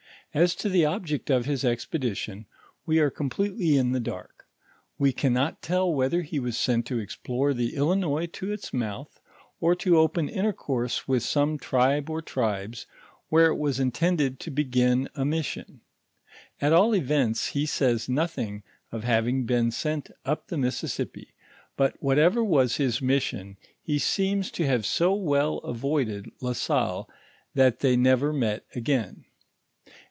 [0.33, 2.45] As to the object of his expedition,
[2.85, 4.47] we are completely in the dark;
[4.97, 9.19] wo can not tell whether he was sent to explore the Illinois to its mouth,
[9.59, 12.85] or to open intercourse with some tribe or tribes,
[13.27, 15.81] where it was intended to begin a mission.
[16.61, 21.33] At all events, he says nothing of having been sent up the Missiesippi;
[21.75, 27.09] but what ever was his mission, he seems to have so well avoided La Salle,
[27.53, 29.25] that thoy never met again.